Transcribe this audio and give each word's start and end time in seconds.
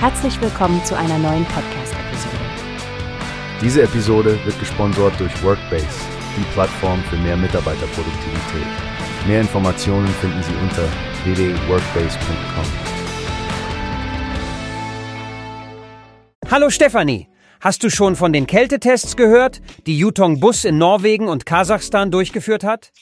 Herzlich 0.00 0.40
willkommen 0.40 0.84
zu 0.84 0.96
einer 0.96 1.18
neuen 1.18 1.44
Podcast-Episode. 1.46 2.36
Diese 3.60 3.82
Episode 3.82 4.38
wird 4.44 4.56
gesponsert 4.60 5.18
durch 5.18 5.42
Workbase, 5.42 5.88
die 6.36 6.44
Plattform 6.52 7.02
für 7.10 7.16
mehr 7.16 7.36
Mitarbeiterproduktivität. 7.36 8.66
Mehr 9.26 9.40
Informationen 9.40 10.06
finden 10.06 10.40
Sie 10.44 10.54
unter 10.62 10.88
www.workbase.com. 11.24 12.64
Hallo 16.48 16.70
Stefanie, 16.70 17.26
hast 17.60 17.82
du 17.82 17.90
schon 17.90 18.14
von 18.14 18.32
den 18.32 18.46
Kältetests 18.46 19.16
gehört, 19.16 19.60
die 19.88 19.98
Yutong 19.98 20.38
Bus 20.38 20.64
in 20.64 20.78
Norwegen 20.78 21.26
und 21.26 21.44
Kasachstan 21.44 22.12
durchgeführt 22.12 22.62
hat? 22.62 22.92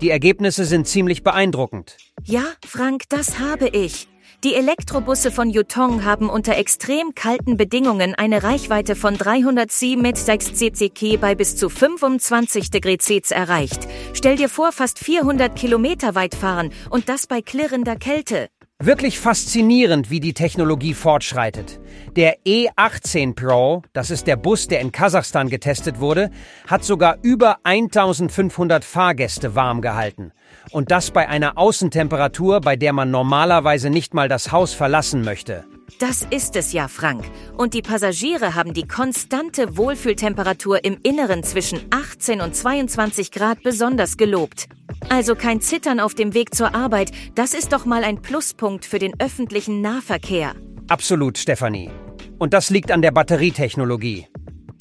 Die 0.00 0.08
Ergebnisse 0.08 0.64
sind 0.64 0.88
ziemlich 0.88 1.22
beeindruckend. 1.22 1.98
Ja, 2.24 2.44
Frank, 2.66 3.02
das 3.10 3.38
habe 3.38 3.68
ich. 3.68 4.09
Die 4.42 4.54
Elektrobusse 4.54 5.30
von 5.30 5.50
Yutong 5.50 6.06
haben 6.06 6.30
unter 6.30 6.56
extrem 6.56 7.14
kalten 7.14 7.58
Bedingungen 7.58 8.14
eine 8.14 8.42
Reichweite 8.42 8.96
von 8.96 9.18
307 9.18 10.00
mit 10.00 10.16
6 10.16 10.54
CCK 10.54 11.20
bei 11.20 11.34
bis 11.34 11.56
zu 11.56 11.68
25 11.68 12.70
Grad 12.70 13.02
Celsius 13.02 13.32
erreicht. 13.32 13.86
Stell 14.14 14.36
dir 14.36 14.48
vor, 14.48 14.72
fast 14.72 14.98
400 14.98 15.54
Kilometer 15.54 16.14
weit 16.14 16.34
fahren 16.34 16.70
und 16.88 17.10
das 17.10 17.26
bei 17.26 17.42
klirrender 17.42 17.96
Kälte. 17.96 18.48
Wirklich 18.82 19.20
faszinierend, 19.20 20.10
wie 20.10 20.20
die 20.20 20.32
Technologie 20.32 20.94
fortschreitet. 20.94 21.78
Der 22.16 22.38
E18 22.46 23.34
Pro, 23.34 23.82
das 23.92 24.10
ist 24.10 24.26
der 24.26 24.36
Bus, 24.36 24.68
der 24.68 24.80
in 24.80 24.90
Kasachstan 24.90 25.50
getestet 25.50 26.00
wurde, 26.00 26.30
hat 26.66 26.82
sogar 26.82 27.18
über 27.20 27.58
1500 27.64 28.82
Fahrgäste 28.82 29.54
warm 29.54 29.82
gehalten. 29.82 30.32
Und 30.70 30.90
das 30.90 31.10
bei 31.10 31.28
einer 31.28 31.58
Außentemperatur, 31.58 32.62
bei 32.62 32.76
der 32.76 32.94
man 32.94 33.10
normalerweise 33.10 33.90
nicht 33.90 34.14
mal 34.14 34.30
das 34.30 34.50
Haus 34.50 34.72
verlassen 34.72 35.24
möchte. 35.24 35.66
Das 35.98 36.26
ist 36.30 36.56
es 36.56 36.72
ja, 36.72 36.88
Frank. 36.88 37.24
Und 37.58 37.74
die 37.74 37.82
Passagiere 37.82 38.54
haben 38.54 38.72
die 38.72 38.88
konstante 38.88 39.76
Wohlfühltemperatur 39.76 40.82
im 40.84 40.96
Inneren 41.02 41.42
zwischen 41.42 41.80
18 41.90 42.40
und 42.40 42.56
22 42.56 43.30
Grad 43.30 43.62
besonders 43.62 44.16
gelobt. 44.16 44.68
Also 45.12 45.34
kein 45.34 45.60
Zittern 45.60 45.98
auf 45.98 46.14
dem 46.14 46.34
Weg 46.34 46.54
zur 46.54 46.72
Arbeit, 46.72 47.10
das 47.34 47.52
ist 47.52 47.72
doch 47.72 47.84
mal 47.84 48.04
ein 48.04 48.22
Pluspunkt 48.22 48.84
für 48.84 49.00
den 49.00 49.18
öffentlichen 49.18 49.80
Nahverkehr. 49.80 50.54
Absolut, 50.86 51.36
Stefanie. 51.36 51.90
Und 52.38 52.54
das 52.54 52.70
liegt 52.70 52.92
an 52.92 53.02
der 53.02 53.10
Batterietechnologie. 53.10 54.28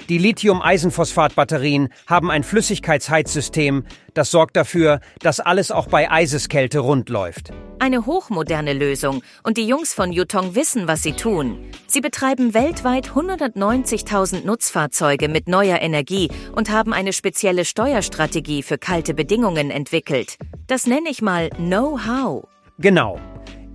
Die 0.09 0.17
Lithium-Eisenphosphat-Batterien 0.17 1.89
haben 2.07 2.31
ein 2.31 2.41
Flüssigkeitsheizsystem, 2.41 3.83
das 4.15 4.31
sorgt 4.31 4.57
dafür, 4.57 5.01
dass 5.19 5.39
alles 5.39 5.69
auch 5.69 5.85
bei 5.85 6.09
Eiseskälte 6.09 6.79
rund 6.79 7.09
läuft. 7.09 7.51
Eine 7.77 8.07
hochmoderne 8.07 8.73
Lösung 8.73 9.21
und 9.43 9.57
die 9.57 9.67
Jungs 9.67 9.93
von 9.93 10.11
Yutong 10.11 10.55
wissen, 10.55 10.87
was 10.87 11.03
sie 11.03 11.13
tun. 11.13 11.63
Sie 11.85 12.01
betreiben 12.01 12.55
weltweit 12.55 13.09
190.000 13.09 14.45
Nutzfahrzeuge 14.45 15.29
mit 15.29 15.47
neuer 15.47 15.79
Energie 15.79 16.31
und 16.55 16.71
haben 16.71 16.91
eine 16.91 17.13
spezielle 17.13 17.63
Steuerstrategie 17.63 18.63
für 18.63 18.79
kalte 18.79 19.13
Bedingungen 19.13 19.69
entwickelt. 19.69 20.37
Das 20.65 20.87
nenne 20.87 21.09
ich 21.11 21.21
mal 21.21 21.51
Know-how. 21.51 22.47
Genau. 22.79 23.19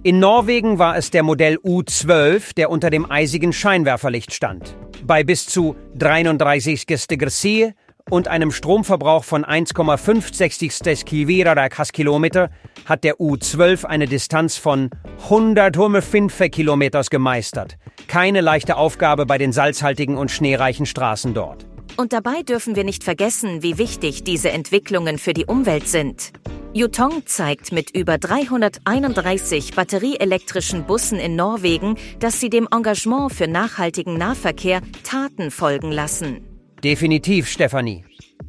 In 0.03 0.19
Norwegen 0.19 0.81
war 0.81 0.97
es 0.97 1.13
der 1.13 1.23
Modell 1.23 1.59
U12, 1.59 2.57
der 2.57 2.71
unter 2.71 2.91
dem 2.91 3.09
eisigen 3.09 3.53
Scheinwerferlicht 3.53 4.35
stand. 4.35 4.77
Bei 5.07 5.23
bis 5.23 5.47
zu 5.47 5.77
33 5.97 6.87
Grad 6.87 7.75
und 8.09 8.29
einem 8.29 8.51
Stromverbrauch 8.51 9.25
von 9.25 9.45
1,65 9.45 11.93
Kilometer 11.93 12.49
hat 12.87 13.05
der 13.05 13.17
U12 13.17 13.85
eine 13.85 14.07
Distanz 14.07 14.57
von 14.57 14.89
105 15.25 16.51
Kilometers 16.51 17.11
gemeistert. 17.11 17.77
Keine 18.09 18.41
leichte 18.41 18.77
Aufgabe 18.77 19.27
bei 19.27 19.37
den 19.37 19.53
salzhaltigen 19.53 20.17
und 20.17 20.31
schneereichen 20.31 20.87
Straßen 20.87 21.35
dort. 21.35 21.67
Und 21.99 22.15
dabei 22.15 22.41
dürfen 22.43 22.75
wir 22.75 22.85
nicht 22.85 23.05
vergessen, 23.05 23.63
wie 23.63 23.77
wichtig 23.77 24.25
diese 24.25 24.53
Entwicklungen 24.53 25.19
für 25.19 25.35
die 25.35 25.45
Umwelt 25.45 25.87
sind. 25.87 26.33
Yutong 26.77 27.25
zeigt 27.25 27.71
mit 27.71 27.97
über 27.97 28.19
331 28.19 29.77
batterieelektrischen 29.77 30.87
Bussen 30.87 31.21
in 31.21 31.37
Norwegen, 31.37 31.95
dass 32.19 32.41
sie 32.41 32.51
dem 32.51 32.67
Engagement 32.69 33.33
für 33.33 33.47
nachhaltigen 33.47 34.19
Nahverkehr 34.19 34.81
Taten 35.05 35.53
folgen 35.53 35.93
lassen. 35.93 36.45
Definitiv, 36.83 37.49
Stefanie. 37.49 38.05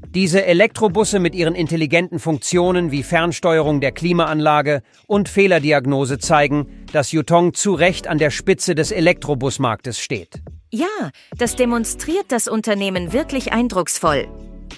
Diese 0.08 0.44
Elektrobusse 0.44 1.20
mit 1.20 1.36
ihren 1.36 1.54
intelligenten 1.54 2.18
Funktionen 2.18 2.90
wie 2.90 3.04
Fernsteuerung 3.04 3.80
der 3.80 3.92
Klimaanlage 3.92 4.82
und 5.06 5.30
Fehlerdiagnose 5.30 6.18
zeigen, 6.18 6.66
dass 6.92 7.12
Yutong 7.12 7.54
zu 7.54 7.76
Recht 7.76 8.08
an 8.08 8.18
der 8.18 8.32
Spitze 8.32 8.74
des 8.74 8.92
Elektrobusmarktes 8.92 10.00
steht. 10.00 10.42
Ja, 10.72 11.12
das 11.38 11.56
demonstriert 11.56 12.26
das 12.30 12.48
Unternehmen 12.48 13.14
wirklich 13.14 13.54
eindrucksvoll. 13.54 14.28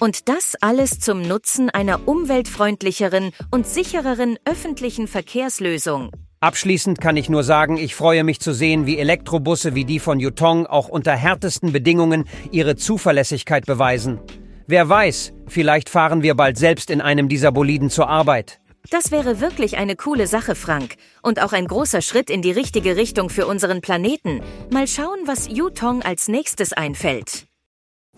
Und 0.00 0.28
das 0.28 0.54
alles 0.60 1.00
zum 1.00 1.22
Nutzen 1.22 1.70
einer 1.70 2.06
umweltfreundlicheren 2.06 3.32
und 3.50 3.66
sichereren 3.66 4.38
öffentlichen 4.44 5.08
Verkehrslösung. 5.08 6.12
Abschließend 6.40 7.00
kann 7.00 7.16
ich 7.16 7.28
nur 7.28 7.42
sagen, 7.42 7.76
ich 7.78 7.96
freue 7.96 8.22
mich 8.22 8.38
zu 8.38 8.52
sehen, 8.52 8.86
wie 8.86 8.98
Elektrobusse 8.98 9.74
wie 9.74 9.84
die 9.84 9.98
von 9.98 10.20
Yutong 10.20 10.66
auch 10.66 10.88
unter 10.88 11.16
härtesten 11.16 11.72
Bedingungen 11.72 12.26
ihre 12.52 12.76
Zuverlässigkeit 12.76 13.66
beweisen. 13.66 14.20
Wer 14.68 14.88
weiß, 14.88 15.32
vielleicht 15.48 15.88
fahren 15.88 16.22
wir 16.22 16.36
bald 16.36 16.56
selbst 16.56 16.90
in 16.90 17.00
einem 17.00 17.28
dieser 17.28 17.50
Boliden 17.50 17.90
zur 17.90 18.08
Arbeit. 18.08 18.60
Das 18.90 19.10
wäre 19.10 19.40
wirklich 19.40 19.78
eine 19.78 19.96
coole 19.96 20.28
Sache, 20.28 20.54
Frank. 20.54 20.94
Und 21.22 21.42
auch 21.42 21.52
ein 21.52 21.66
großer 21.66 22.02
Schritt 22.02 22.30
in 22.30 22.40
die 22.40 22.52
richtige 22.52 22.96
Richtung 22.96 23.30
für 23.30 23.48
unseren 23.48 23.80
Planeten. 23.80 24.40
Mal 24.70 24.86
schauen, 24.86 25.18
was 25.26 25.48
Yutong 25.48 26.02
als 26.02 26.28
nächstes 26.28 26.72
einfällt. 26.72 27.46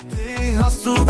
Wie 0.04 0.58
hast 0.58 0.84
du 0.84 0.94
gehört? 0.94 1.09